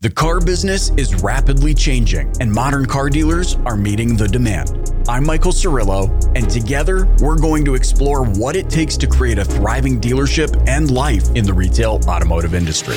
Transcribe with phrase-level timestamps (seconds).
[0.00, 4.92] The car business is rapidly changing, and modern car dealers are meeting the demand.
[5.08, 9.44] I'm Michael Cirillo, and together we're going to explore what it takes to create a
[9.44, 12.94] thriving dealership and life in the retail automotive industry.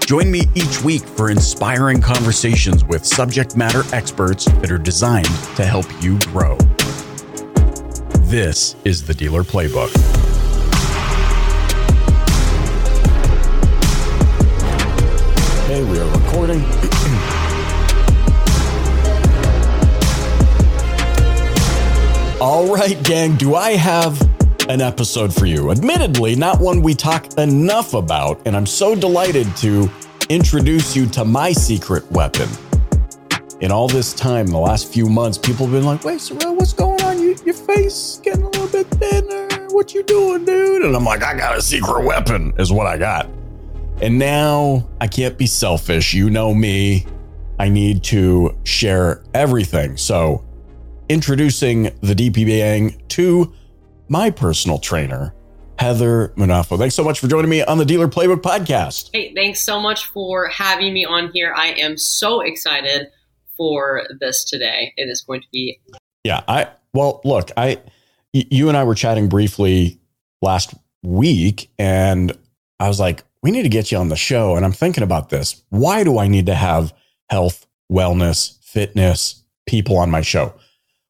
[0.00, 5.64] Join me each week for inspiring conversations with subject matter experts that are designed to
[5.64, 6.58] help you grow.
[8.26, 10.33] This is the Dealer Playbook.
[15.74, 16.60] Okay, we are recording.
[22.40, 24.20] All right, gang, do I have
[24.68, 25.72] an episode for you?
[25.72, 29.90] Admittedly, not one we talk enough about, and I'm so delighted to
[30.28, 32.48] introduce you to my secret weapon.
[33.60, 36.72] In all this time, the last few months, people have been like, wait, Cirillo, what's
[36.72, 37.18] going on?
[37.18, 39.48] You, your face getting a little bit thinner.
[39.70, 40.84] What you doing, dude?
[40.84, 43.28] And I'm like, I got a secret weapon, is what I got.
[44.02, 46.14] And now I can't be selfish.
[46.14, 47.06] You know me.
[47.58, 49.96] I need to share everything.
[49.96, 50.44] So,
[51.08, 53.52] introducing the DPB gang to
[54.08, 55.32] my personal trainer,
[55.78, 56.76] Heather Munafo.
[56.76, 59.10] Thanks so much for joining me on the Dealer Playbook podcast.
[59.12, 61.54] Hey, thanks so much for having me on here.
[61.56, 63.08] I am so excited
[63.56, 64.92] for this today.
[64.96, 65.80] It is going to be.
[66.24, 67.80] Yeah, I well, look, I
[68.32, 70.00] you and I were chatting briefly
[70.42, 72.36] last week, and
[72.80, 74.56] I was like, we need to get you on the show.
[74.56, 75.62] And I'm thinking about this.
[75.68, 76.94] Why do I need to have
[77.28, 80.54] health, wellness, fitness people on my show?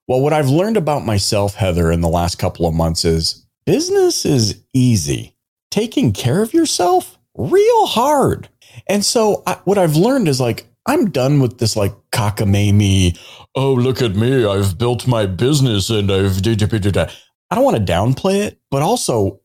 [0.08, 4.26] Well, what I've learned about myself, Heather, in the last couple of months is business
[4.26, 5.36] is easy.
[5.70, 8.48] Taking care of yourself, real hard.
[8.88, 13.16] And so I, what I've learned is like, I'm done with this like cockamamie.
[13.54, 14.44] Oh, look at me.
[14.44, 16.36] I've built my business and I've.
[16.38, 19.40] I don't want to downplay it, but also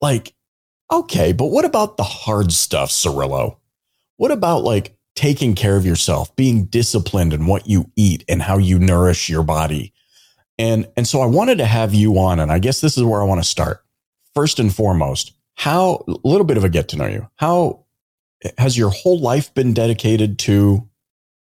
[0.00, 0.34] like
[0.90, 3.58] Okay, but what about the hard stuff, Cirillo?
[4.16, 8.58] What about like taking care of yourself, being disciplined in what you eat and how
[8.58, 9.92] you nourish your body?
[10.58, 13.20] And and so I wanted to have you on, and I guess this is where
[13.22, 13.84] I want to start.
[14.34, 17.28] First and foremost, how a little bit of a get to know you.
[17.36, 17.84] How
[18.56, 20.88] has your whole life been dedicated to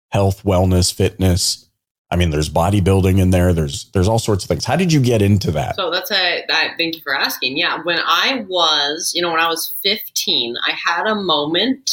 [0.09, 1.69] health, wellness, fitness?
[2.11, 3.53] I mean, there's bodybuilding in there.
[3.53, 4.65] There's there's all sorts of things.
[4.65, 5.77] How did you get into that?
[5.77, 6.75] So that's a that.
[6.77, 7.57] Thank you for asking.
[7.57, 11.89] Yeah, when I was, you know, when I was 15, I had a moment.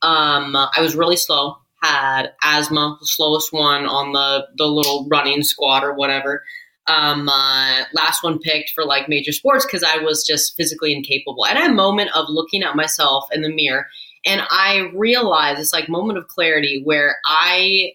[0.00, 1.58] Um, I was really slow.
[1.82, 6.42] Had asthma, the slowest one on the the little running squad or whatever.
[6.86, 11.44] Um, uh, last one picked for like major sports because I was just physically incapable.
[11.44, 13.86] And I had a moment of looking at myself in the mirror,
[14.24, 17.92] and I realized it's like moment of clarity where I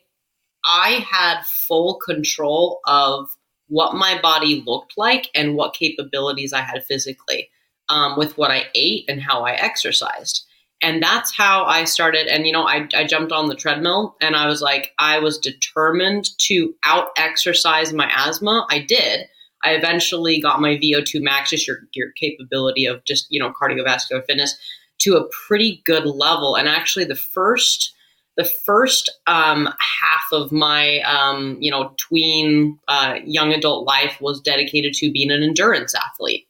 [0.65, 3.29] I had full control of
[3.67, 7.49] what my body looked like and what capabilities I had physically
[7.89, 10.45] um, with what I ate and how I exercised.
[10.81, 12.27] And that's how I started.
[12.27, 15.39] And, you know, I, I jumped on the treadmill and I was like, I was
[15.39, 18.67] determined to out exercise my asthma.
[18.69, 19.25] I did.
[19.63, 24.23] I eventually got my VO2 max, just your, your capability of just, you know, cardiovascular
[24.25, 24.55] fitness
[24.99, 26.55] to a pretty good level.
[26.55, 27.93] And actually, the first
[28.37, 34.39] the first um, half of my um, you know tween uh, young adult life was
[34.39, 36.47] dedicated to being an endurance athlete.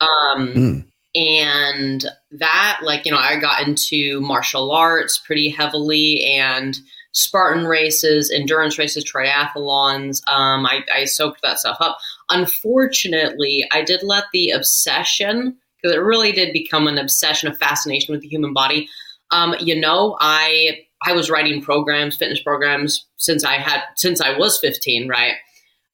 [0.00, 0.84] Um, mm.
[1.14, 6.76] and that like you know i got into martial arts pretty heavily and
[7.12, 11.96] spartan races endurance races triathlons um, I, I soaked that stuff up.
[12.28, 18.12] Unfortunately i did let the obsession because it really did become an obsession a fascination
[18.12, 18.88] with the human body.
[19.30, 24.36] Um, you know i I was writing programs, fitness programs since I had since I
[24.36, 25.34] was 15, right?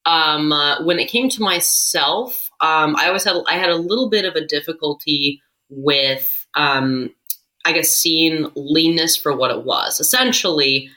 [0.06, 4.08] Um, uh, when it came to myself, um, I always had I had a little
[4.08, 7.14] bit of a difficulty with, um,
[7.64, 10.00] I guess, seeing leanness for what it was.
[10.00, 10.90] Essentially,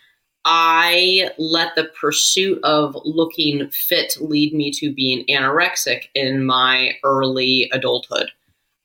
[0.46, 7.70] I let the pursuit of looking fit lead me to being anorexic in my early
[7.72, 8.32] adulthood.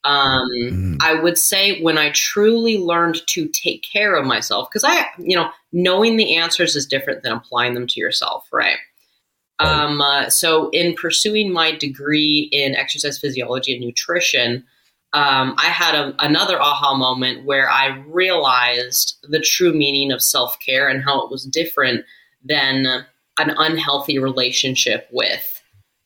[0.09, 0.97] Um, mm.
[1.01, 5.35] I would say when I truly learned to take care of myself, because I, you
[5.35, 8.77] know, knowing the answers is different than applying them to yourself, right?
[9.59, 14.65] Um, uh, so, in pursuing my degree in exercise physiology and nutrition,
[15.13, 20.57] um, I had a, another aha moment where I realized the true meaning of self
[20.65, 22.03] care and how it was different
[22.43, 22.85] than
[23.37, 25.58] an unhealthy relationship with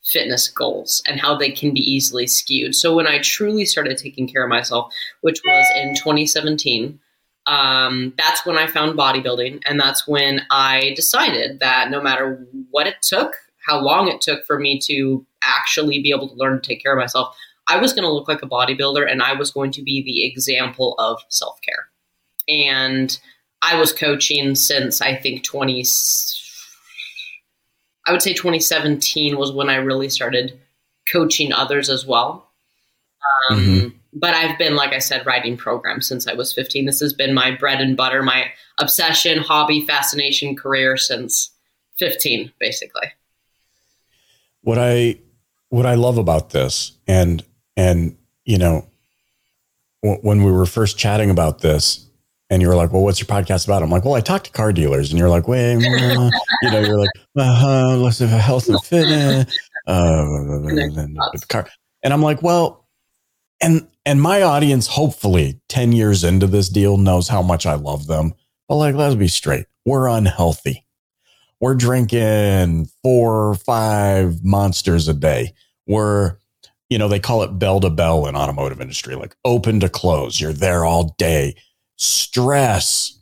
[0.03, 2.75] fitness goals and how they can be easily skewed.
[2.75, 6.99] So when I truly started taking care of myself, which was in 2017,
[7.45, 9.61] um, that's when I found bodybuilding.
[9.65, 13.33] And that's when I decided that no matter what it took,
[13.65, 16.93] how long it took for me to actually be able to learn to take care
[16.93, 17.35] of myself,
[17.67, 20.25] I was going to look like a bodybuilder and I was going to be the
[20.25, 21.87] example of self care.
[22.49, 23.17] And
[23.61, 25.85] I was coaching since I think 20
[28.05, 30.59] I would say 2017 was when I really started
[31.11, 32.49] coaching others as well.
[33.49, 33.87] Um, mm-hmm.
[34.13, 36.85] But I've been, like I said, writing programs since I was 15.
[36.85, 41.51] This has been my bread and butter, my obsession, hobby, fascination, career since
[41.97, 43.07] 15, basically.
[44.61, 45.17] What I
[45.69, 47.43] what I love about this, and
[47.75, 48.15] and
[48.45, 48.87] you know,
[50.03, 52.07] w- when we were first chatting about this,
[52.49, 54.51] and you were like, "Well, what's your podcast about?" I'm like, "Well, I talk to
[54.51, 56.29] car dealers," and you're like, "Wait, you know,
[56.79, 59.57] you're like, uh-huh, let's have health and fitness,
[59.87, 61.67] uh, the car,"
[62.03, 62.87] and I'm like, "Well,"
[63.61, 68.07] and and my audience, hopefully, ten years into this deal, knows how much I love
[68.07, 68.33] them.
[68.67, 70.85] But like, let's be straight, we're unhealthy.
[71.59, 75.53] We're drinking four or five monsters a day.
[75.87, 76.37] We're
[76.89, 80.39] you know, they call it bell to bell in automotive industry, like open to close.
[80.39, 81.55] You're there all day
[82.03, 83.19] stress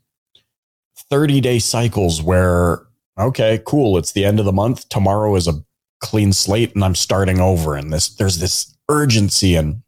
[1.09, 2.87] 30 day cycles where,
[3.19, 3.97] okay, cool.
[3.97, 4.89] It's the end of the month.
[4.89, 5.63] Tomorrow is a
[5.99, 7.75] clean slate and I'm starting over.
[7.75, 9.55] And this, there's this urgency.
[9.55, 9.83] And,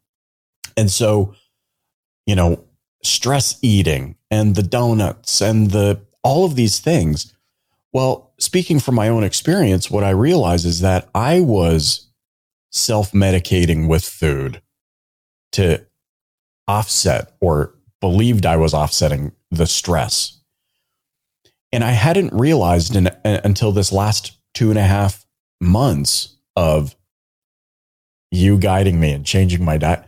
[0.78, 1.34] and so,
[2.26, 2.66] you know,
[3.04, 7.34] stress eating and the donuts and the, all of these things.
[7.94, 12.10] Well, speaking from my own experience, what I realize is that I was
[12.72, 14.62] self medicating with food
[15.54, 15.86] to
[16.68, 20.42] offset or believed I was offsetting the stress.
[21.72, 25.26] And I hadn't realized in, until this last two and a half
[25.62, 26.98] months of
[28.30, 30.04] you guiding me and changing my diet.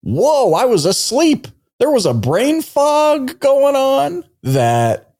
[0.00, 1.46] Whoa, I was asleep.
[1.78, 5.12] There was a brain fog going on that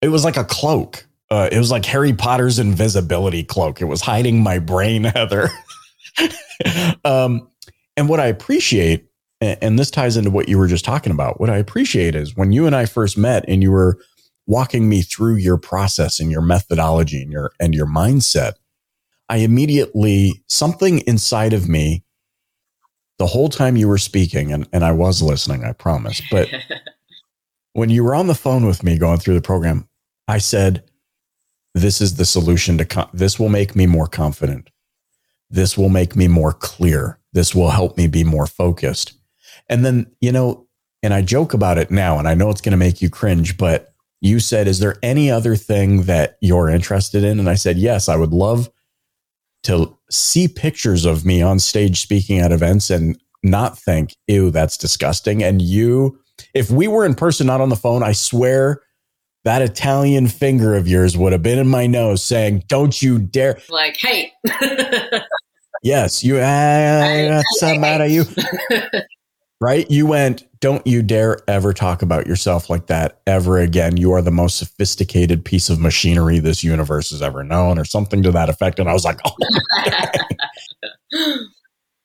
[0.00, 1.04] it was like a cloak.
[1.32, 3.80] Uh, it was like Harry Potter's invisibility cloak.
[3.82, 5.48] It was hiding my brain, Heather.
[7.04, 7.50] um,
[7.96, 9.08] and what I appreciate
[9.40, 11.40] and this ties into what you were just talking about.
[11.40, 13.98] What I appreciate is when you and I first met and you were
[14.46, 18.54] walking me through your process and your methodology and your and your mindset,
[19.28, 22.04] I immediately something inside of me
[23.18, 26.20] the whole time you were speaking and, and I was listening, I promise.
[26.30, 26.48] But
[27.72, 29.88] when you were on the phone with me going through the program,
[30.28, 30.84] I said,
[31.74, 34.70] this is the solution to this will make me more confident.
[35.50, 37.18] This will make me more clear.
[37.32, 39.12] This will help me be more focused.
[39.68, 40.66] And then, you know,
[41.02, 43.56] and I joke about it now, and I know it's going to make you cringe,
[43.56, 47.38] but you said, Is there any other thing that you're interested in?
[47.38, 48.70] And I said, Yes, I would love
[49.64, 54.76] to see pictures of me on stage speaking at events and not think, Ew, that's
[54.76, 55.42] disgusting.
[55.42, 56.18] And you,
[56.54, 58.82] if we were in person, not on the phone, I swear
[59.44, 63.58] that Italian finger of yours would have been in my nose saying, Don't you dare.
[63.68, 64.32] Like, hey.
[65.82, 68.24] yes, you, uh, some out of you.
[69.60, 69.90] right?
[69.90, 73.96] You went, don't you dare ever talk about yourself like that ever again.
[73.96, 78.22] You are the most sophisticated piece of machinery this universe has ever known, or something
[78.22, 78.78] to that effect.
[78.78, 79.34] And I was like, oh.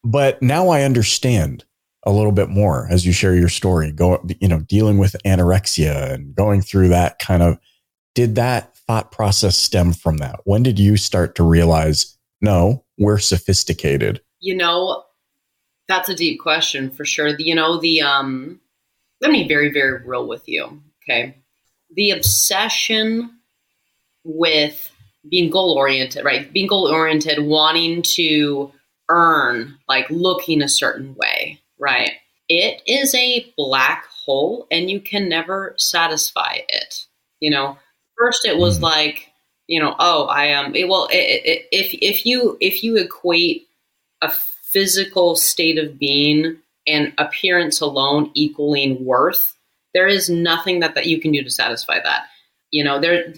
[0.04, 1.66] but now I understand
[2.04, 6.12] a little bit more as you share your story, go, you know, dealing with anorexia
[6.12, 7.58] and going through that kind of,
[8.16, 10.40] did that thought process stem from that?
[10.46, 14.22] When did you start to realize, no, we're sophisticated?
[14.40, 15.04] You know,
[15.92, 17.36] that's a deep question for sure.
[17.38, 18.60] You know, the um
[19.20, 20.82] let me be very, very real with you.
[21.04, 21.36] Okay.
[21.96, 23.38] The obsession
[24.24, 24.92] with
[25.30, 26.52] being goal oriented, right?
[26.52, 28.72] Being goal oriented, wanting to
[29.10, 32.14] earn, like looking a certain way, right?
[32.50, 37.06] It is a black hole and you can never satisfy it.
[37.40, 37.78] You know,
[38.18, 39.28] first it was mm like,
[39.68, 43.68] you know, oh, I am, um, well, it, it, if, if you, if you equate
[44.22, 44.32] a
[44.72, 49.56] physical state of being and appearance alone equaling worth,
[49.94, 52.26] there is nothing that, that you can do to satisfy that.
[52.72, 53.34] You know, their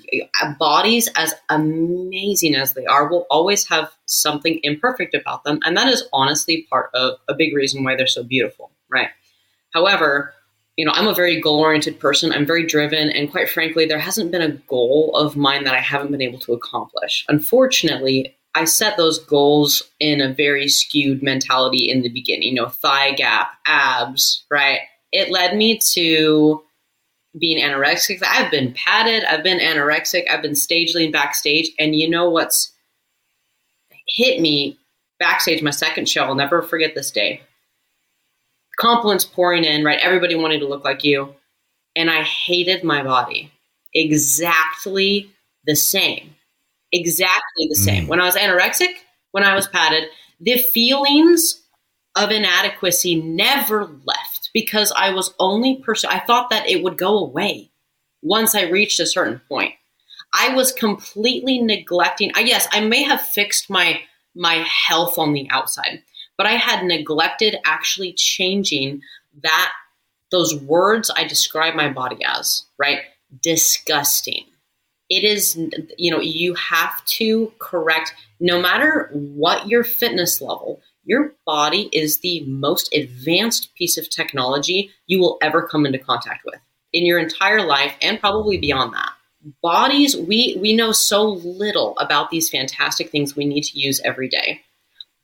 [0.59, 5.59] bodies, as amazing as they are, will always have something imperfect about them.
[5.65, 9.09] And that is honestly part of a big reason why they're so beautiful, right?
[9.73, 10.35] However,
[10.77, 12.31] you know, I'm a very goal oriented person.
[12.31, 13.09] I'm very driven.
[13.09, 16.39] And quite frankly, there hasn't been a goal of mine that I haven't been able
[16.39, 17.25] to accomplish.
[17.27, 22.69] Unfortunately, I set those goals in a very skewed mentality in the beginning, you know,
[22.69, 24.79] thigh gap, abs, right?
[25.11, 26.63] It led me to
[27.39, 28.21] being anorexic.
[28.23, 31.71] I've been padded, I've been anorexic, I've been stage lean backstage.
[31.79, 32.71] And you know what's
[34.07, 34.77] hit me
[35.19, 37.41] backstage, my second show, I'll never forget this day.
[38.79, 39.99] Compliments pouring in, right?
[39.99, 41.33] Everybody wanted to look like you.
[41.95, 43.51] And I hated my body
[43.93, 45.31] exactly
[45.65, 46.35] the same
[46.93, 48.05] exactly the same.
[48.05, 48.09] Mm.
[48.09, 48.93] When I was anorexic,
[49.31, 50.05] when I was padded,
[50.39, 51.63] the feelings
[52.15, 56.09] of inadequacy never left because I was only person.
[56.11, 57.71] I thought that it would go away.
[58.23, 59.73] once I reached a certain point.
[60.33, 62.31] I was completely neglecting.
[62.35, 64.01] I yes, I may have fixed my
[64.35, 66.03] my health on the outside,
[66.37, 69.01] but I had neglected actually changing
[69.43, 69.71] that
[70.31, 73.01] those words I describe my body as, right?
[73.41, 74.45] Disgusting.
[75.13, 75.55] It is,
[75.97, 82.19] you know, you have to correct no matter what your fitness level, your body is
[82.19, 86.59] the most advanced piece of technology you will ever come into contact with
[86.93, 89.11] in your entire life and probably beyond that.
[89.61, 94.27] Bodies, we, we know so little about these fantastic things we need to use every
[94.27, 94.61] day.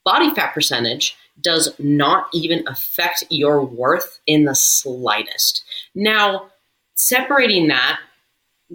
[0.05, 5.63] Body fat percentage does not even affect your worth in the slightest.
[5.95, 6.51] Now,
[6.93, 7.99] separating that,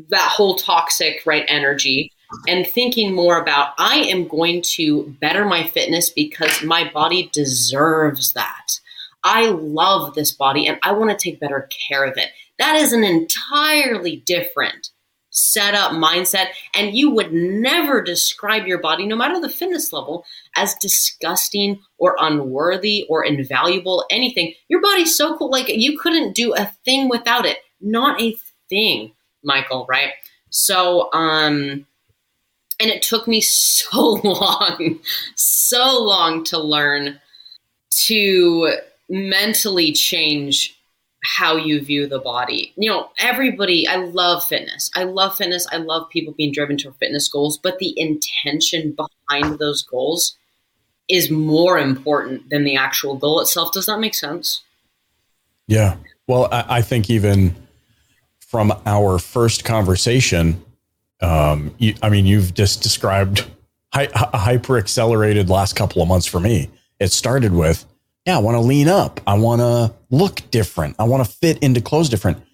[0.08, 2.10] that whole toxic, right, energy
[2.48, 8.32] and thinking more about I am going to better my fitness because my body deserves
[8.32, 8.80] that.
[9.22, 12.30] I love this body and I want to take better care of it.
[12.58, 14.90] That is an entirely different
[15.30, 16.48] setup mindset.
[16.74, 20.24] And you would never describe your body, no matter the fitness level,
[20.56, 24.54] as disgusting or unworthy or invaluable, anything.
[24.68, 25.50] Your body's so cool.
[25.50, 27.58] Like you couldn't do a thing without it.
[27.80, 28.36] Not a
[28.68, 29.12] thing,
[29.44, 30.10] Michael, right?
[30.50, 31.86] So, um,
[32.80, 35.00] and it took me so long,
[35.34, 37.20] so long to learn
[38.06, 38.76] to
[39.08, 40.78] mentally change
[41.24, 42.72] how you view the body.
[42.76, 44.90] You know, everybody, I love fitness.
[44.94, 45.66] I love fitness.
[45.72, 50.36] I love people being driven to fitness goals, but the intention behind those goals
[51.08, 53.72] is more important than the actual goal itself.
[53.72, 54.62] Does that make sense?
[55.66, 55.96] Yeah.
[56.26, 57.54] Well, I, I think even
[58.54, 60.64] from our first conversation,
[61.20, 63.50] um, you, I mean, you've just described
[63.92, 66.70] hi- hyper accelerated last couple of months for me.
[67.00, 67.84] It started with,
[68.24, 69.20] yeah, I want to lean up.
[69.26, 70.94] I want to look different.
[71.00, 72.44] I want to fit into clothes different.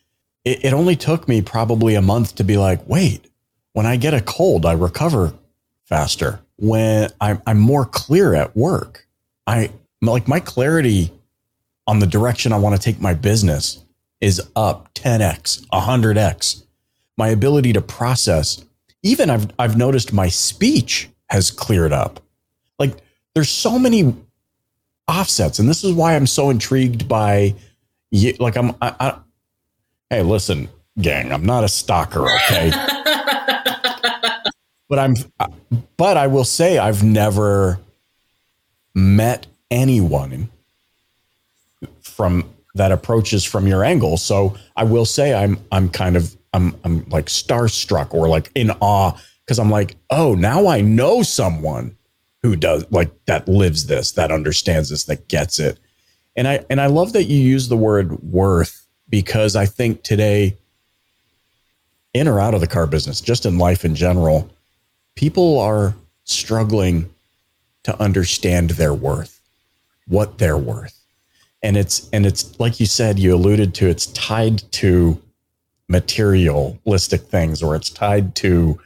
[0.46, 3.26] It, it only took me probably a month to be like, wait,
[3.74, 5.34] when I get a cold, I recover
[5.84, 6.40] faster.
[6.56, 9.06] When I'm, I'm more clear at work,
[9.46, 11.12] I like my clarity
[11.86, 13.84] on the direction I want to take my business
[14.20, 16.62] is up 10x, 100x
[17.20, 18.64] my ability to process.
[19.02, 22.18] Even I've I've noticed my speech has cleared up.
[22.78, 22.96] Like
[23.34, 24.16] there's so many
[25.06, 27.54] offsets, and this is why I'm so intrigued by.
[28.38, 29.18] Like I'm, I, I,
[30.08, 32.70] hey, listen, gang, I'm not a stalker, okay.
[34.88, 35.14] but I'm,
[35.96, 37.78] but I will say I've never
[38.94, 40.48] met anyone
[42.00, 44.16] from that approaches from your angle.
[44.16, 48.70] So I will say I'm I'm kind of I'm I'm like starstruck or like in
[48.80, 49.12] awe
[49.44, 51.96] because I'm like, oh, now I know someone
[52.42, 55.78] who does like that lives this, that understands this, that gets it.
[56.36, 60.56] And I and I love that you use the word worth because I think today
[62.14, 64.50] in or out of the car business, just in life in general,
[65.16, 67.10] people are struggling
[67.82, 69.40] to understand their worth,
[70.06, 70.99] what they're worth.
[71.62, 75.20] And it's and it's like you said, you alluded to it's tied to
[75.88, 78.80] materialistic things or it's tied to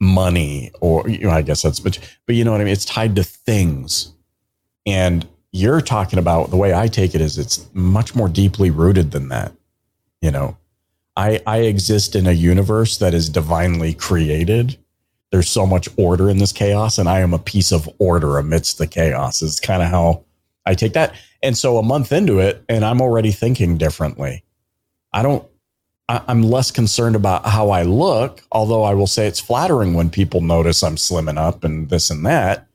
[0.00, 2.72] money or you know, I guess that's but but you know what I mean?
[2.72, 4.12] It's tied to things.
[4.84, 9.12] And you're talking about the way I take it is it's much more deeply rooted
[9.12, 9.52] than that
[10.22, 10.56] you know?
[11.14, 14.78] I I exist in a universe that is divinely created.
[15.30, 18.78] There's so much order in this chaos and I am a piece of order amidst
[18.78, 20.24] the chaos is kind of how
[20.64, 24.44] I take that and so a month into it and I'm already thinking differently
[25.12, 25.46] I don't
[26.08, 30.40] I'm less concerned about how I look, although I will say it's flattering when people
[30.40, 32.66] notice I'm slimming up and this and that.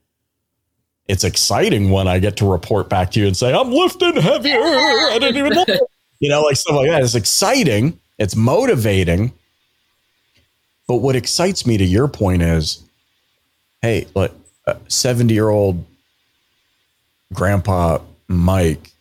[1.08, 4.58] It's exciting when I get to report back to you and say, I'm lifting heavier.
[4.60, 5.66] I didn't even know.
[6.20, 7.04] You know, like stuff like that.
[7.04, 8.00] It's exciting.
[8.18, 9.34] It's motivating.
[10.88, 12.84] But what excites me to your point is,
[13.84, 14.32] hey, like
[14.88, 15.86] 70 year old
[17.34, 18.92] grandpa Mike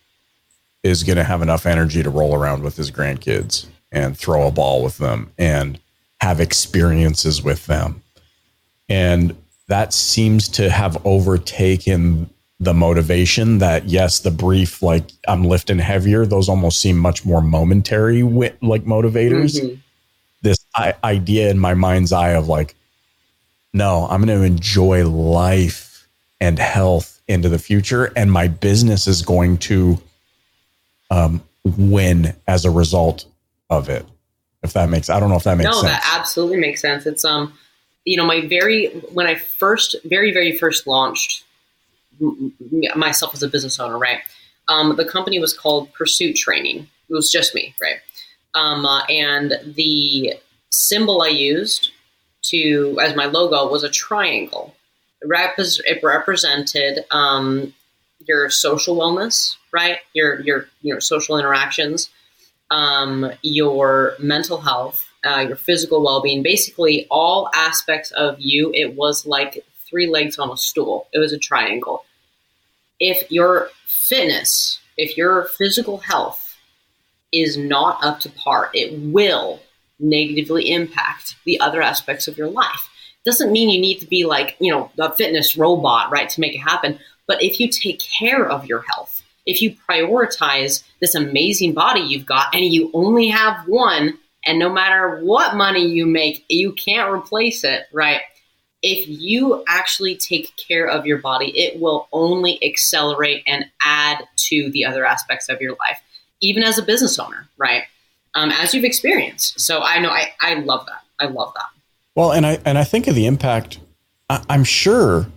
[0.83, 4.51] is going to have enough energy to roll around with his grandkids and throw a
[4.51, 5.79] ball with them and
[6.21, 8.01] have experiences with them.
[8.89, 9.35] And
[9.67, 12.29] that seems to have overtaken
[12.59, 17.41] the motivation that yes the brief like i'm lifting heavier those almost seem much more
[17.41, 19.75] momentary like motivators mm-hmm.
[20.41, 20.65] this
[21.03, 22.73] idea in my mind's eye of like
[23.73, 26.07] no i'm going to enjoy life
[26.41, 29.99] and health into the future and my business is going to
[31.11, 33.25] um, win as a result
[33.69, 34.05] of it.
[34.63, 35.93] If that makes, I don't know if that makes no, sense.
[35.93, 37.05] That absolutely makes sense.
[37.05, 37.53] It's um,
[38.05, 41.43] you know, my very when I first, very very first launched
[42.95, 44.19] myself as a business owner, right?
[44.69, 46.87] Um, the company was called Pursuit Training.
[47.09, 47.97] It was just me, right?
[48.55, 50.33] Um, uh, and the
[50.69, 51.91] symbol I used
[52.45, 54.73] to as my logo was a triangle.
[55.25, 57.73] Repre- it represented um,
[58.27, 59.99] your social wellness, right?
[60.13, 62.09] Your your your social interactions,
[62.69, 66.43] um, your mental health, uh, your physical well being.
[66.43, 68.71] Basically, all aspects of you.
[68.73, 71.07] It was like three legs on a stool.
[71.13, 72.05] It was a triangle.
[72.99, 76.55] If your fitness, if your physical health
[77.31, 79.61] is not up to par, it will
[79.99, 82.89] negatively impact the other aspects of your life.
[83.27, 86.55] Doesn't mean you need to be like, you know, a fitness robot, right, to make
[86.55, 86.97] it happen.
[87.27, 92.25] But if you take care of your health, if you prioritize this amazing body you've
[92.25, 97.11] got and you only have one, and no matter what money you make, you can't
[97.11, 98.21] replace it, right?
[98.81, 104.71] If you actually take care of your body, it will only accelerate and add to
[104.71, 105.99] the other aspects of your life,
[106.41, 107.83] even as a business owner, right?
[108.35, 109.59] Um, as you've experienced.
[109.59, 111.01] So I know I, I love that.
[111.19, 111.76] I love that.
[112.17, 113.79] Well, and I and I think of the impact.
[114.29, 115.27] I, I'm sure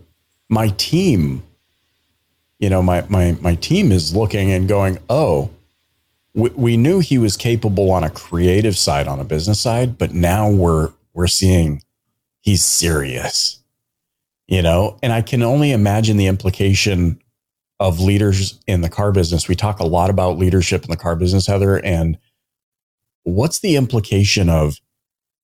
[0.49, 1.44] my team
[2.60, 5.50] you know, my my my team is looking and going, oh,
[6.34, 10.12] we, we knew he was capable on a creative side, on a business side, but
[10.12, 11.82] now we're we're seeing
[12.40, 13.58] he's serious.
[14.46, 17.20] You know, and I can only imagine the implication
[17.78, 19.49] of leaders in the car business.
[19.49, 22.18] We talk a lot about leadership in the car business, Heather, and
[23.22, 24.80] what's the implication of,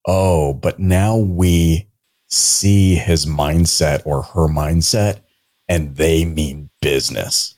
[0.07, 1.89] oh, but now we
[2.29, 5.21] see his mindset or her mindset
[5.69, 7.57] and they mean business.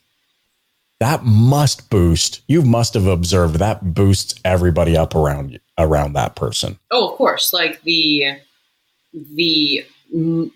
[1.01, 2.43] That must boost.
[2.49, 6.79] You must have observed that boosts everybody up around around that person.
[6.91, 7.53] Oh, of course.
[7.53, 8.39] Like the
[9.13, 9.87] the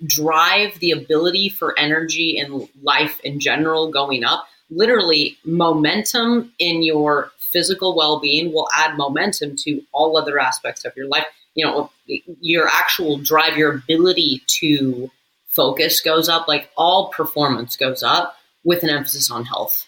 [0.06, 4.46] drive, the ability for energy and life in general going up.
[4.70, 10.96] Literally, momentum in your physical well being will add momentum to all other aspects of
[10.96, 11.26] your life.
[11.54, 15.10] You know, your actual drive, your ability to
[15.48, 19.86] focus goes up, like all performance goes up with an emphasis on health,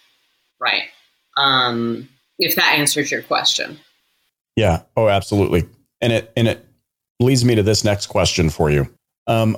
[0.61, 0.85] right?
[1.37, 3.79] Um, if that answers your question.
[4.57, 4.83] Yeah.
[4.97, 5.69] Oh, absolutely.
[6.01, 6.67] And it and it
[7.19, 8.89] leads me to this next question for you.
[9.27, 9.57] Um,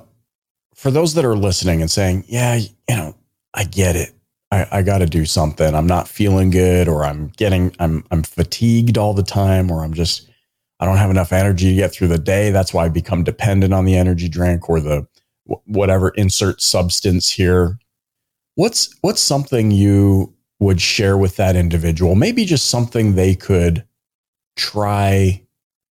[0.74, 3.16] for those that are listening and saying, "Yeah, you know,
[3.54, 4.12] I get it.
[4.52, 5.74] I, I got to do something.
[5.74, 9.94] I'm not feeling good, or I'm getting, I'm, I'm fatigued all the time, or I'm
[9.94, 10.28] just,
[10.78, 12.50] I don't have enough energy to get through the day.
[12.50, 15.06] That's why I become dependent on the energy drink or the
[15.64, 17.78] whatever insert substance here.
[18.56, 22.14] What's what's something you would share with that individual?
[22.14, 23.84] Maybe just something they could
[24.56, 25.42] try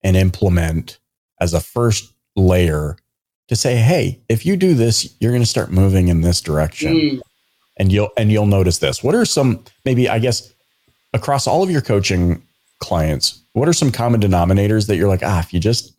[0.04, 1.00] and implement
[1.40, 2.98] as a first layer
[3.48, 6.94] to say, "Hey, if you do this, you're going to start moving in this direction."
[6.94, 7.22] Mm.
[7.78, 9.04] And you'll and you'll notice this.
[9.04, 10.54] What are some maybe I guess
[11.14, 12.42] across all of your coaching
[12.80, 15.94] clients, what are some common denominators that you're like, "Ah, if you just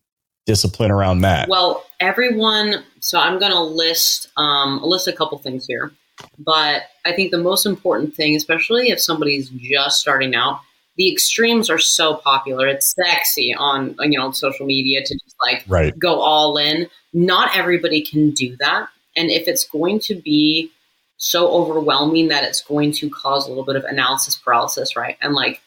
[0.47, 5.67] discipline around that?" Well, everyone so i'm going to list um, list a couple things
[5.67, 5.93] here
[6.39, 10.61] but i think the most important thing especially if somebody's just starting out
[10.97, 15.65] the extremes are so popular it's sexy on you know social media to just like
[15.69, 15.99] right.
[15.99, 20.71] go all in not everybody can do that and if it's going to be
[21.17, 25.35] so overwhelming that it's going to cause a little bit of analysis paralysis right and
[25.35, 25.61] like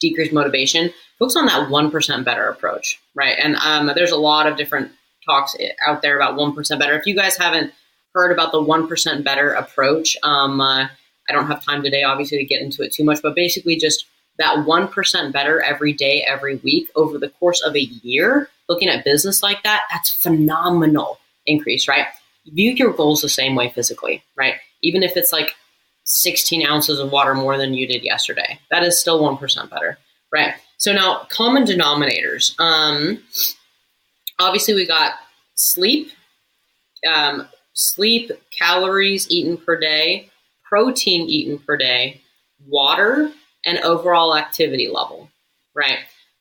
[0.00, 4.56] decrease motivation focus on that 1% better approach right and um, there's a lot of
[4.56, 4.90] different
[5.28, 5.56] talks
[5.86, 6.98] out there about 1% better.
[6.98, 7.72] If you guys haven't
[8.14, 10.88] heard about the 1% better approach, um, uh,
[11.28, 14.06] I don't have time today, obviously, to get into it too much, but basically just
[14.38, 19.04] that 1% better every day, every week over the course of a year, looking at
[19.04, 22.06] business like that, that's phenomenal increase, right?
[22.46, 24.54] View your goals the same way physically, right?
[24.82, 25.54] Even if it's like
[26.08, 29.98] 16 ounces of water more than you did yesterday, that is still 1% better,
[30.32, 30.54] right?
[30.78, 32.58] So now, common denominators.
[32.58, 33.22] Um,
[34.38, 35.14] obviously we got
[35.54, 36.10] sleep,
[37.06, 40.30] um, sleep, calories eaten per day,
[40.64, 42.22] protein eaten per day,
[42.66, 43.30] water,
[43.66, 45.28] and overall activity level.
[45.74, 45.98] Right.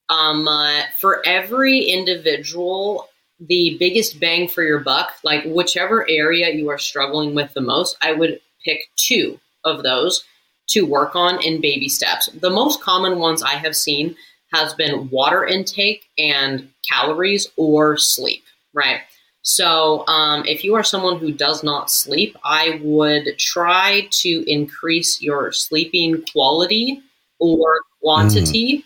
[0.09, 6.69] Um, uh, for every individual, the biggest bang for your buck, like whichever area you
[6.69, 10.23] are struggling with the most, I would pick two of those
[10.69, 12.27] to work on in baby steps.
[12.27, 14.15] The most common ones I have seen
[14.53, 19.01] has been water intake and calories or sleep, right?
[19.41, 25.21] So, um, if you are someone who does not sleep, I would try to increase
[25.21, 27.01] your sleeping quality
[27.39, 28.83] or quantity, mm.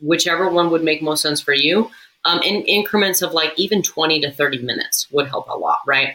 [0.00, 1.90] whichever one would make most sense for you.
[2.26, 6.14] Um, in increments of like even 20 to 30 minutes would help a lot, right?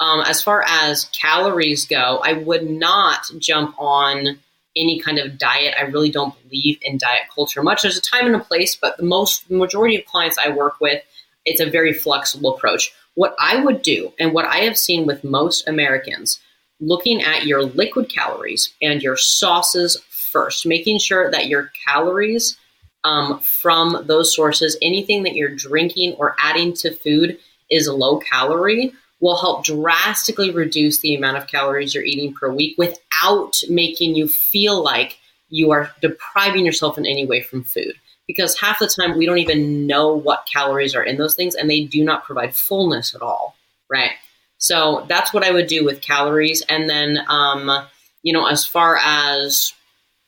[0.00, 4.38] Um, as far as calories go, I would not jump on
[4.76, 5.74] any kind of diet.
[5.78, 7.82] I really don't believe in diet culture much.
[7.82, 11.02] There's a time and a place, but the most majority of clients I work with,
[11.44, 12.92] it's a very flexible approach.
[13.14, 16.40] What I would do, and what I have seen with most Americans,
[16.80, 22.56] looking at your liquid calories and your sauces first, making sure that your calories
[23.04, 27.38] um, from those sources, anything that you're drinking or adding to food
[27.70, 32.74] is low calorie, will help drastically reduce the amount of calories you're eating per week
[32.78, 35.18] without making you feel like
[35.50, 37.94] you are depriving yourself in any way from food.
[38.26, 41.68] Because half the time we don't even know what calories are in those things and
[41.68, 43.56] they do not provide fullness at all,
[43.90, 44.12] right?
[44.58, 46.62] So that's what I would do with calories.
[46.68, 47.86] And then, um,
[48.22, 49.72] you know, as far as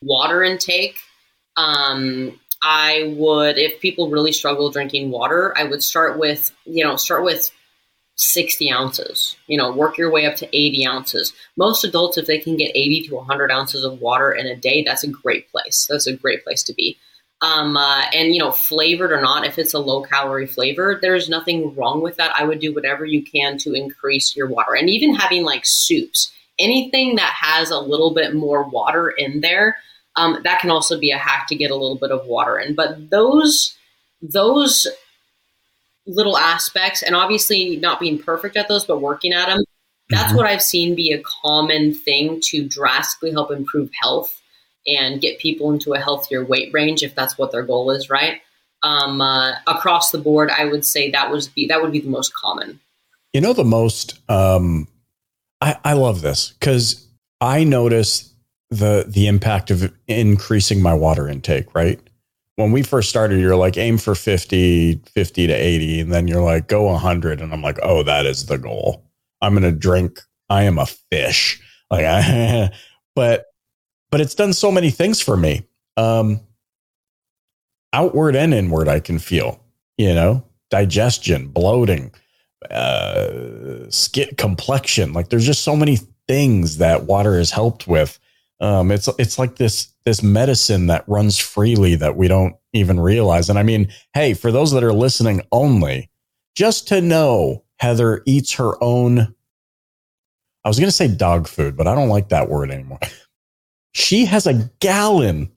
[0.02, 0.96] water intake,
[1.56, 6.96] um, I would, if people really struggle drinking water, I would start with, you know,
[6.96, 7.50] start with
[8.22, 9.36] 60 ounces.
[9.46, 11.32] You know, work your way up to 80 ounces.
[11.56, 14.82] Most adults, if they can get 80 to 100 ounces of water in a day,
[14.82, 15.86] that's a great place.
[15.90, 16.98] That's a great place to be.
[17.42, 21.28] Um, uh, and you know, flavored or not, if it's a low calorie flavor, there's
[21.28, 22.32] nothing wrong with that.
[22.36, 26.30] I would do whatever you can to increase your water, and even having like soups,
[26.60, 29.76] anything that has a little bit more water in there,
[30.14, 32.76] um, that can also be a hack to get a little bit of water in.
[32.76, 33.76] But those
[34.22, 34.86] those
[36.06, 39.64] little aspects, and obviously not being perfect at those, but working at them,
[40.08, 40.36] that's mm-hmm.
[40.36, 44.40] what I've seen be a common thing to drastically help improve health
[44.86, 48.40] and get people into a healthier weight range if that's what their goal is, right?
[48.82, 52.10] Um, uh, across the board, I would say that was be that would be the
[52.10, 52.80] most common.
[53.32, 54.18] You know, the most.
[54.28, 54.88] Um,
[55.60, 57.06] I I love this because
[57.40, 58.32] I notice
[58.70, 61.72] the the impact of increasing my water intake.
[61.76, 62.00] Right
[62.62, 66.42] when we first started, you're like aim for 50, 50 to 80, and then you're
[66.42, 69.04] like go 100, and I'm like, oh, that is the goal.
[69.40, 70.20] I'm gonna drink.
[70.48, 71.60] I am a fish.
[71.90, 72.70] Like I,
[73.14, 73.46] but
[74.10, 75.66] but it's done so many things for me.
[75.96, 76.40] Um,
[77.92, 79.60] outward and inward, I can feel,
[79.98, 82.12] you know, digestion, bloating,
[82.70, 85.12] uh, skin complexion.
[85.12, 85.98] Like there's just so many
[86.28, 88.18] things that water has helped with.
[88.62, 93.50] Um, it's it's like this this medicine that runs freely that we don't even realize.
[93.50, 96.10] And I mean, hey, for those that are listening only,
[96.54, 99.34] just to know Heather eats her own.
[100.64, 103.00] I was going to say dog food, but I don't like that word anymore.
[103.94, 105.50] She has a gallon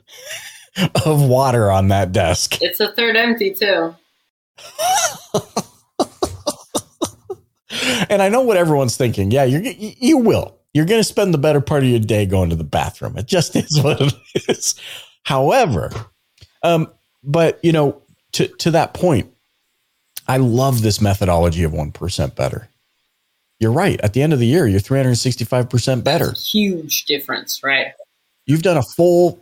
[1.05, 2.57] of water on that desk.
[2.61, 3.95] It's a third empty, too.
[8.09, 9.29] and I know what everyone's thinking.
[9.29, 10.54] Yeah, you you will.
[10.75, 13.17] You're going to spend the better part of your day going to the bathroom.
[13.17, 14.13] It just is what it
[14.49, 14.75] is.
[15.23, 15.89] However,
[16.63, 16.91] um,
[17.23, 18.01] but you know,
[18.33, 19.33] to to that point,
[20.27, 22.67] I love this methodology of one percent better.
[23.57, 24.01] You're right.
[24.01, 26.33] At the end of the year, you're 365 percent better.
[26.33, 27.93] huge difference, right?
[28.45, 29.39] You've done a full.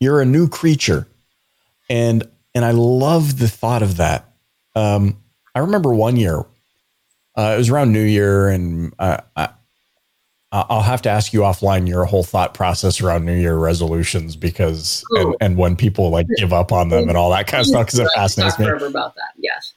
[0.00, 1.06] You're a new creature,
[1.90, 4.32] and and I love the thought of that.
[4.74, 5.18] Um,
[5.54, 6.46] I remember one year,
[7.36, 9.48] uh, it was around New Year, and uh, I,
[10.52, 15.02] I'll have to ask you offline your whole thought process around New Year resolutions because
[15.12, 17.86] and, and when people like give up on them and all that kind of stuff
[17.86, 18.68] because it fascinates me.
[18.68, 19.72] About that, yes.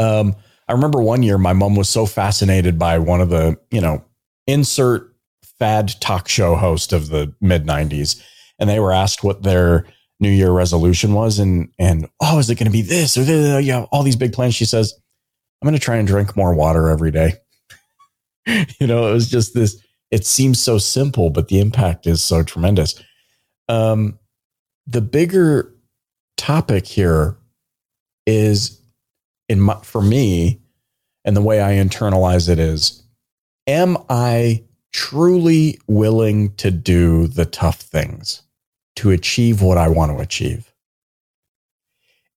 [0.00, 0.34] Um,
[0.68, 4.04] I remember one year my mom was so fascinated by one of the you know
[4.48, 5.14] insert
[5.58, 8.20] fad talk show host of the mid 90s
[8.58, 9.86] and they were asked what their
[10.18, 13.64] new year resolution was and and oh is it going to be this or this?
[13.64, 14.94] you have all these big plans she says
[15.62, 17.34] i'm going to try and drink more water every day
[18.80, 22.42] you know it was just this it seems so simple but the impact is so
[22.42, 23.00] tremendous
[23.68, 24.18] um
[24.86, 25.72] the bigger
[26.36, 27.36] topic here
[28.26, 28.80] is
[29.48, 30.60] in my, for me
[31.24, 33.02] and the way i internalize it is
[33.68, 38.42] am i truly willing to do the tough things
[38.96, 40.71] to achieve what I want to achieve.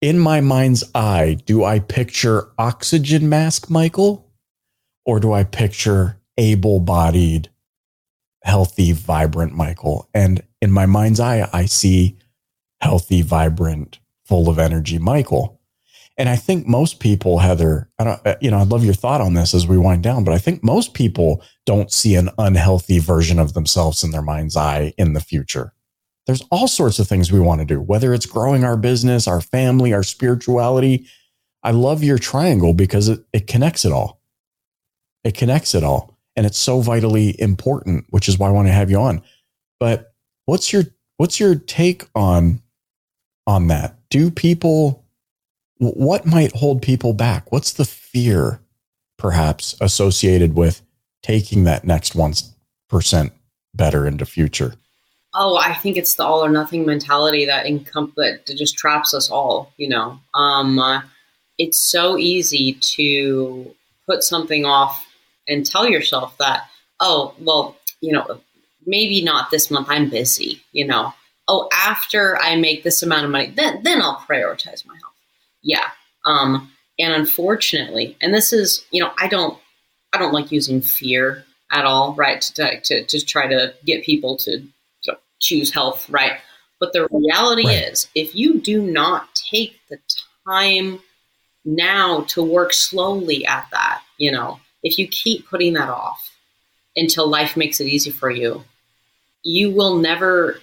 [0.06, 4.32] In my mind's eye, do I picture oxygen mask Michael
[5.04, 7.50] or do I picture able bodied,
[8.44, 10.08] healthy, vibrant Michael?
[10.14, 12.20] And in my mind's eye, I see
[12.82, 15.60] healthy, vibrant, full of energy Michael.
[16.20, 19.22] And I think most people, Heather, I don't, uh, you know, I'd love your thought
[19.22, 23.00] on this as we wind down, but I think most people don't see an unhealthy
[23.00, 25.74] version of themselves in their mind's eye in the future.
[26.26, 29.42] There's all sorts of things we want to do, whether it's growing our business, our
[29.42, 31.08] family, our spirituality.
[31.64, 34.22] I love your triangle because it, it connects it all.
[35.24, 36.18] It connects it all.
[36.36, 39.22] And it's so vitally important, which is why I want to have you on.
[39.80, 40.14] But
[40.46, 40.84] what's your
[41.18, 42.62] what's your take on
[43.48, 43.96] on that?
[44.10, 45.06] Do people
[45.78, 47.52] what might hold people back?
[47.52, 48.62] What's the fear,
[49.18, 50.82] perhaps, associated with
[51.22, 53.32] taking that next 1%
[53.74, 54.76] better into future?
[55.38, 59.30] Oh, I think it's the all or nothing mentality that encom- that just traps us
[59.30, 59.74] all.
[59.78, 61.02] You know, um, uh,
[61.58, 63.76] it's so easy to
[64.08, 65.06] put something off
[65.48, 66.64] and tell yourself that,
[67.00, 68.40] oh, well, you know,
[68.86, 69.88] maybe not this month.
[69.90, 70.62] I'm busy.
[70.72, 71.14] You know,
[71.48, 75.14] oh, after I make this amount of money, then then I'll prioritize my health.
[75.62, 75.90] Yeah.
[76.26, 79.58] Um, and unfortunately, and this is, you know, I don't,
[80.14, 82.42] I don't like using fear at all, right?
[82.42, 84.68] To to, to try to get people to, to
[85.40, 86.40] choose health, right?
[86.80, 87.92] But the reality right.
[87.92, 89.98] is, if you do not take the
[90.48, 91.00] time
[91.64, 96.32] now to work slowly at that, you know, if you keep putting that off
[96.96, 98.64] until life makes it easy for you,
[99.44, 100.60] you will never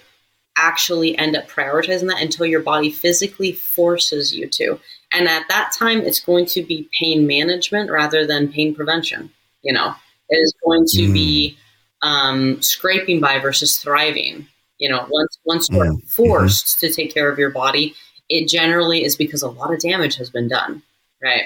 [0.55, 4.79] actually end up prioritizing that until your body physically forces you to.
[5.11, 9.31] And at that time, it's going to be pain management rather than pain prevention.
[9.61, 9.95] You know,
[10.29, 11.13] it is going to mm.
[11.13, 11.57] be
[12.01, 14.47] um, scraping by versus thriving.
[14.79, 16.09] You know, once once you're mm.
[16.09, 16.87] forced mm-hmm.
[16.87, 17.93] to take care of your body,
[18.29, 20.81] it generally is because a lot of damage has been done.
[21.21, 21.45] Right.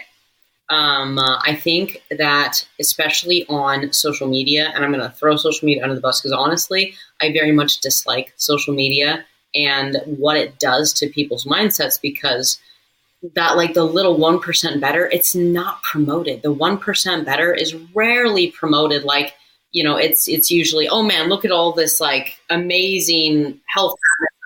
[0.69, 5.65] Um, uh, I think that especially on social media, and I'm going to throw social
[5.65, 10.59] media under the bus because honestly, I very much dislike social media and what it
[10.59, 12.59] does to people's mindsets because
[13.33, 16.41] that like the little 1% better, it's not promoted.
[16.41, 19.33] The 1% better is rarely promoted like,
[19.71, 23.95] you know, it's it's usually, oh man, look at all this like amazing health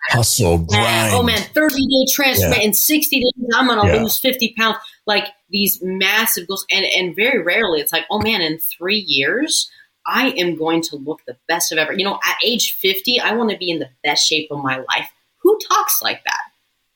[0.10, 1.14] hustle grind.
[1.14, 2.68] Oh man, 30 day transformation yeah.
[2.68, 4.02] in 60 days, I'm gonna yeah.
[4.02, 4.78] lose 50 pounds.
[5.08, 9.70] Like these massive goals, and and very rarely it's like, oh man, in three years,
[10.06, 11.94] I am going to look the best of ever.
[11.94, 14.78] You know, at age 50, I want to be in the best shape of my
[14.78, 15.12] life.
[15.40, 16.40] Who talks like that?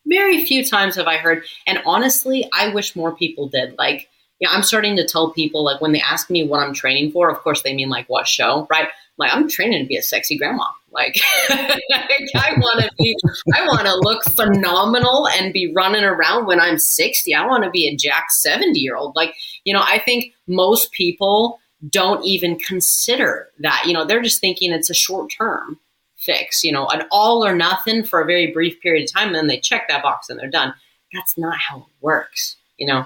[0.07, 3.75] Very few times have I heard, and honestly, I wish more people did.
[3.77, 4.07] Like,
[4.39, 7.29] yeah, I'm starting to tell people like when they ask me what I'm training for,
[7.29, 8.89] of course they mean like what show, right?
[9.17, 10.65] Like I'm training to be a sexy grandma.
[10.91, 11.19] Like
[11.49, 13.15] I want to be,
[13.53, 17.33] I want to look phenomenal and be running around when I'm 60.
[17.33, 19.15] I want to be a jack 70 year old.
[19.15, 23.83] Like, you know, I think most people don't even consider that.
[23.85, 25.79] You know, they're just thinking it's a short term
[26.17, 29.27] fix, you know, an all or nothing for a very brief period of time.
[29.27, 30.73] And then they check that box and they're done.
[31.13, 32.57] That's not how it works.
[32.77, 33.05] You know,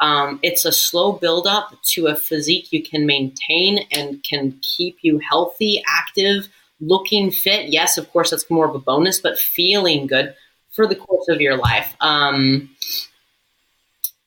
[0.00, 5.18] um, it's a slow buildup to a physique you can maintain and can keep you
[5.18, 6.48] healthy, active,
[6.80, 7.68] looking fit.
[7.68, 10.34] Yes, of course, that's more of a bonus, but feeling good
[10.72, 11.94] for the course of your life.
[12.00, 12.70] Um,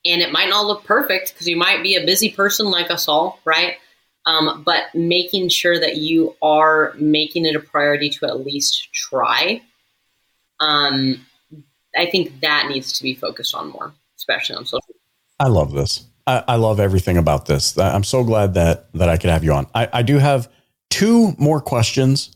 [0.05, 3.07] and it might not look perfect because you might be a busy person like us
[3.07, 3.77] all, right?
[4.25, 9.61] Um, but making sure that you are making it a priority to at least try.
[10.59, 11.25] Um,
[11.97, 14.93] I think that needs to be focused on more, especially on social
[15.39, 16.05] I love this.
[16.25, 17.77] I, I, love everything about this.
[17.77, 19.67] I'm so glad that that I could have you on.
[19.75, 20.49] I, I do have
[20.89, 22.35] two more questions.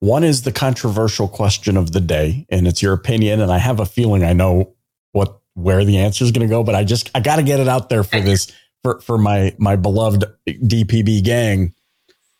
[0.00, 3.40] One is the controversial question of the day, and it's your opinion.
[3.40, 4.74] And I have a feeling I know
[5.12, 7.60] what where the answer is going to go, but I just I got to get
[7.60, 8.50] it out there for this
[8.82, 11.74] for for my my beloved DPB gang.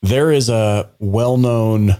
[0.03, 1.97] There is a well known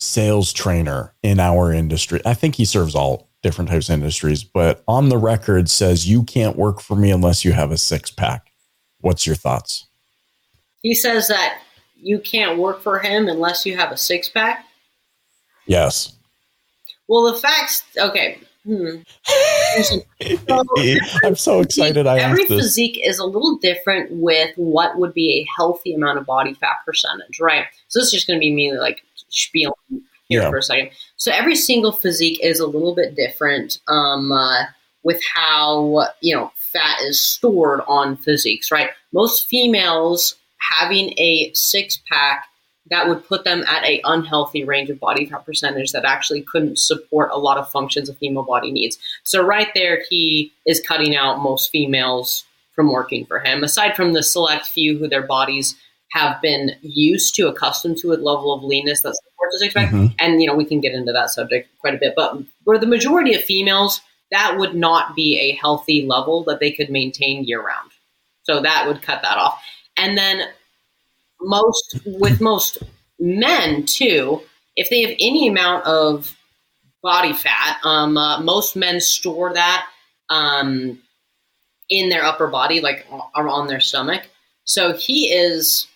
[0.00, 2.20] sales trainer in our industry.
[2.24, 6.22] I think he serves all different types of industries, but on the record says you
[6.24, 8.50] can't work for me unless you have a six pack.
[9.00, 9.86] What's your thoughts?
[10.82, 11.60] He says that
[11.96, 14.64] you can't work for him unless you have a six pack.
[15.66, 16.16] Yes.
[17.06, 17.84] Well, the facts.
[17.96, 18.38] Okay.
[18.64, 18.96] Hmm.
[19.82, 20.00] So,
[21.24, 22.06] I'm so excited.
[22.06, 26.26] I every physique is a little different with what would be a healthy amount of
[26.26, 27.64] body fat percentage, right?
[27.88, 29.74] So this is just going to be me like spieling
[30.28, 30.50] here yeah.
[30.50, 30.90] for a second.
[31.16, 34.64] So every single physique is a little bit different um, uh,
[35.02, 38.90] with how you know fat is stored on physiques, right?
[39.12, 42.46] Most females having a six pack
[42.90, 46.78] that would put them at a unhealthy range of body fat percentage that actually couldn't
[46.78, 48.98] support a lot of functions a female body needs.
[49.24, 53.62] So right there, he is cutting out most females from working for him.
[53.62, 55.74] Aside from the select few who their bodies
[56.10, 59.74] have been used to, accustomed to a level of leanness that supports a six.
[59.74, 60.06] Mm-hmm.
[60.18, 62.14] And, you know, we can get into that subject quite a bit.
[62.16, 66.72] But for the majority of females, that would not be a healthy level that they
[66.72, 67.90] could maintain year round.
[68.42, 69.62] So that would cut that off.
[69.96, 70.42] And then
[71.40, 72.78] most, with most
[73.18, 74.42] men too,
[74.76, 76.36] if they have any amount of
[77.02, 79.86] body fat, um, uh, most men store that
[80.30, 80.98] um,
[81.88, 84.28] in their upper body, like or on their stomach.
[84.64, 85.86] So he is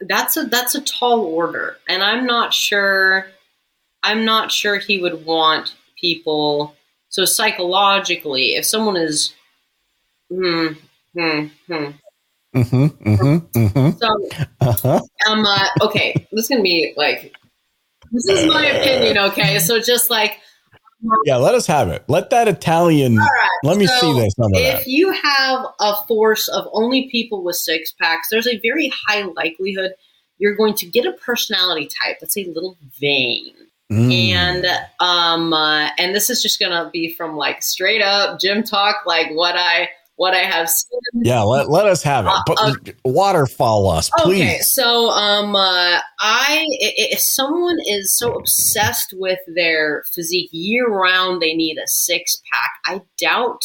[0.00, 3.26] that's a that's a tall order, and I'm not sure.
[4.02, 6.76] I'm not sure he would want people.
[7.08, 9.34] So psychologically, if someone is,
[10.30, 10.68] hmm,
[11.16, 11.90] hmm, hmm,
[12.54, 13.98] Mm-hmm, mm-hmm, mm-hmm.
[13.98, 14.28] So,
[14.60, 15.00] Uh-huh.
[15.28, 17.34] um, uh, okay, this is gonna be like,
[18.12, 19.18] this is my opinion.
[19.30, 20.38] Okay, so just like,
[21.24, 22.04] Yeah, let us have it.
[22.08, 23.16] Let that Italian.
[23.16, 24.34] right, Let me so see this.
[24.38, 24.86] If that.
[24.86, 29.92] you have a force of only people with six packs, there's a very high likelihood
[30.38, 33.54] you're going to get a personality type that's a little vain.
[33.92, 34.12] Mm.
[34.12, 34.66] And
[35.00, 39.30] um, uh, and this is just gonna be from like straight up gym talk, like
[39.32, 41.00] what I what I have seen.
[41.14, 42.30] yeah, let, let us have it.
[42.32, 44.42] Uh, But waterfall us, please.
[44.42, 50.88] Okay, so um, uh, I i- if someone is so obsessed with their physique year
[50.88, 52.70] round, they need a six pack.
[52.86, 53.62] I doubt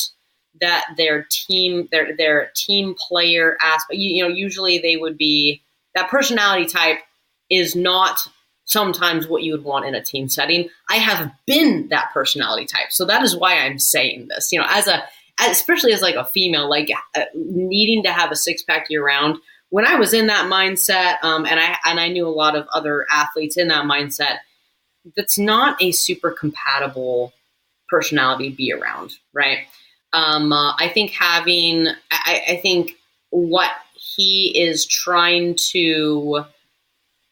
[0.62, 4.00] that their team, their their team player aspect.
[4.00, 5.62] You, you know, usually they would be
[5.96, 6.98] that personality type
[7.50, 8.28] is not
[8.66, 10.70] sometimes what you would want in a team setting.
[10.90, 14.52] I have been that personality type, so that is why I'm saying this.
[14.52, 15.04] You know, as a
[15.48, 19.38] especially as like a female, like uh, needing to have a six pack year round.
[19.70, 22.68] When I was in that mindset, um, and I and I knew a lot of
[22.74, 24.40] other athletes in that mindset,
[25.16, 27.34] that's not a super compatible
[27.90, 29.60] personality to be around, right?
[30.14, 32.94] Um, uh, I think having, I, I think
[33.30, 36.46] what he is trying to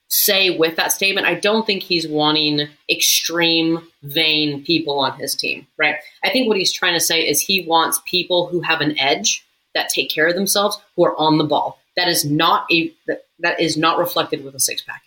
[0.09, 5.67] say with that statement, I don't think he's wanting extreme, vain people on his team,
[5.77, 5.95] right?
[6.23, 9.45] I think what he's trying to say is he wants people who have an edge
[9.75, 11.79] that take care of themselves, who are on the ball.
[11.97, 15.01] That is not a that, that is not reflected with a six pack.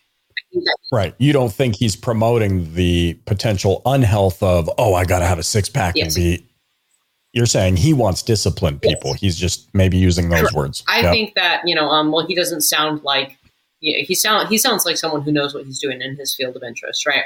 [0.93, 1.15] Right.
[1.19, 5.45] You don't think he's promoting the potential unhealth of, oh, I got to have a
[5.45, 6.17] six pack Yes.
[6.17, 6.47] and be.
[7.33, 9.15] You're saying he wants disciplined people.
[9.15, 10.57] He's just maybe using those Correct.
[10.57, 10.85] words.
[10.89, 11.13] I Yep.
[11.13, 13.39] think that you know, um, well, he doesn't sound like
[13.81, 16.57] yeah, he sound he sounds like someone who knows what he's doing in his field
[16.57, 17.25] of interest, right?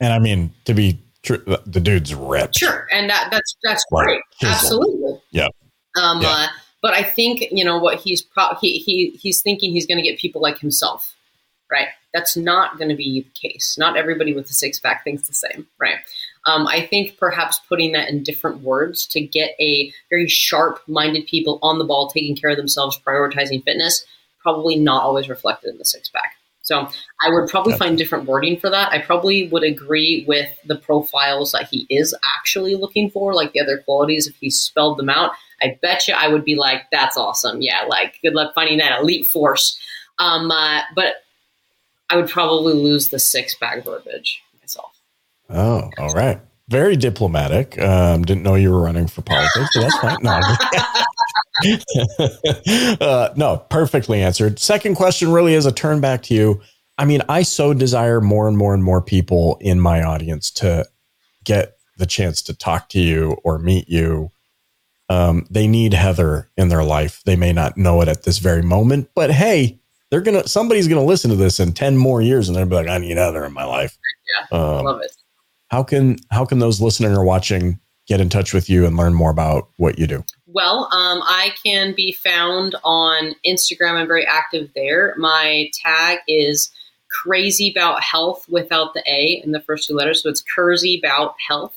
[0.00, 2.58] And I mean, to be true, the dude's ripped.
[2.58, 4.04] Sure, and that that's that's Right.
[4.06, 5.20] great, absolutely.
[5.32, 5.48] Yeah.
[6.00, 6.28] Um, Yeah.
[6.28, 6.46] Uh,
[6.82, 10.08] but I think you know what he's pro- he he he's thinking he's going to
[10.08, 11.14] get people like himself,
[11.70, 11.88] right?
[12.14, 13.76] That's not going to be the case.
[13.78, 15.96] Not everybody with a six pack thinks the same, right?
[16.46, 21.26] Um, I think perhaps putting that in different words to get a very sharp minded
[21.26, 24.04] people on the ball, taking care of themselves, prioritizing fitness,
[24.42, 26.34] probably not always reflected in the six pack.
[26.62, 26.88] So
[27.20, 28.92] I would probably find different wording for that.
[28.92, 33.60] I probably would agree with the profiles that he is actually looking for, like the
[33.60, 34.26] other qualities.
[34.26, 37.60] If he spelled them out, I bet you I would be like, "That's awesome!
[37.60, 39.78] Yeah, like good luck finding that elite force."
[40.18, 41.14] Um, uh, but
[42.08, 44.92] I would probably lose the six pack verbiage myself.
[45.48, 46.40] Oh, all right.
[46.70, 47.78] Very diplomatic.
[47.80, 50.18] Um, didn't know you were running for politics, but that's fine.
[50.22, 50.40] No,
[53.06, 54.58] uh, no, perfectly answered.
[54.58, 56.60] Second question really is a turn back to you.
[56.96, 60.86] I mean, I so desire more and more and more people in my audience to
[61.44, 64.30] get the chance to talk to you or meet you.
[65.08, 67.20] Um, they need Heather in their life.
[67.24, 69.80] They may not know it at this very moment, but hey,
[70.10, 72.88] they're gonna somebody's gonna listen to this in 10 more years and they'll be like,
[72.88, 73.98] I need Heather in my life.
[74.52, 74.56] Yeah.
[74.58, 75.10] I Um, love it.
[75.70, 79.14] How can how can those listening or watching get in touch with you and learn
[79.14, 80.24] more about what you do?
[80.46, 83.92] Well, um, I can be found on Instagram.
[83.94, 85.14] I'm very active there.
[85.16, 86.72] My tag is
[87.10, 90.22] crazy about health without the A in the first two letters.
[90.22, 91.76] So it's Curzy about health.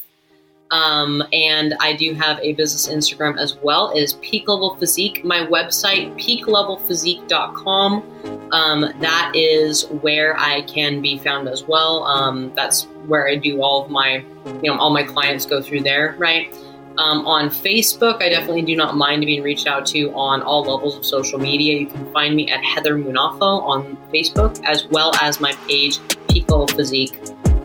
[0.73, 3.91] Um, and I do have a business Instagram as well.
[3.95, 5.23] Is Peak Level Physique.
[5.23, 8.49] My website, peaklevelphysique.com.
[8.51, 12.05] Um, that is where I can be found as well.
[12.05, 14.25] Um, that's where I do all of my,
[14.63, 16.51] you know, all my clients go through there, right?
[16.97, 20.97] Um, on Facebook, I definitely do not mind being reached out to on all levels
[20.97, 21.77] of social media.
[21.77, 26.65] You can find me at Heather Munafo on Facebook, as well as my page, Pico
[26.65, 27.15] Physique,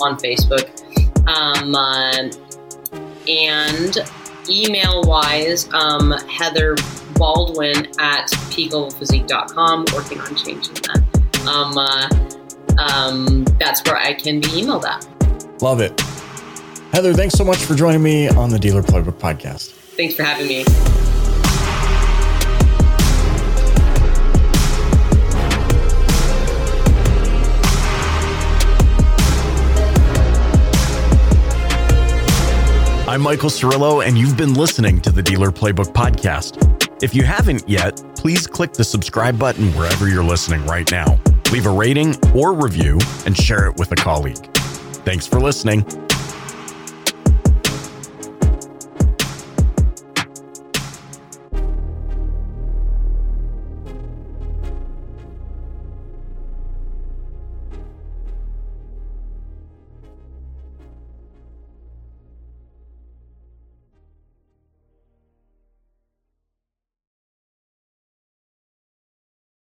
[0.03, 0.69] on Facebook.
[1.27, 2.29] Um, uh,
[3.29, 3.99] and
[4.49, 6.77] email wise, um, Heather
[7.15, 11.03] Baldwin at peaklevphysique.com, working on changing that.
[11.47, 12.09] Um, uh,
[12.79, 15.07] um, that's where I can be emailed at.
[15.63, 16.01] Love it.
[16.93, 19.73] Heather, thanks so much for joining me on the Dealer Playbook podcast.
[19.97, 20.65] Thanks for having me.
[33.09, 37.03] I'm Michael Cirillo, and you've been listening to the Dealer Playbook podcast.
[37.03, 41.19] If you haven't yet, please click the subscribe button wherever you're listening right now.
[41.51, 44.45] Leave a rating or review and share it with a colleague.
[45.07, 45.87] Thanks for listening.